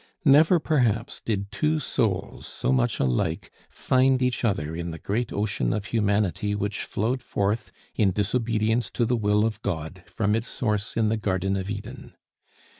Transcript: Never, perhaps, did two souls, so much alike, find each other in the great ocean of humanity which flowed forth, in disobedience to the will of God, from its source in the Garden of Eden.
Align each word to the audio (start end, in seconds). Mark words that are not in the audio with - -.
Never, 0.25 0.57
perhaps, 0.59 1.21
did 1.23 1.51
two 1.51 1.79
souls, 1.79 2.47
so 2.47 2.71
much 2.71 2.99
alike, 2.99 3.51
find 3.69 4.19
each 4.19 4.43
other 4.43 4.75
in 4.75 4.89
the 4.89 4.97
great 4.97 5.31
ocean 5.31 5.73
of 5.73 5.85
humanity 5.85 6.55
which 6.55 6.85
flowed 6.85 7.21
forth, 7.21 7.71
in 7.93 8.09
disobedience 8.11 8.89
to 8.89 9.05
the 9.05 9.15
will 9.15 9.45
of 9.45 9.61
God, 9.61 10.03
from 10.07 10.33
its 10.33 10.47
source 10.47 10.97
in 10.97 11.09
the 11.09 11.17
Garden 11.17 11.55
of 11.55 11.69
Eden. 11.69 12.15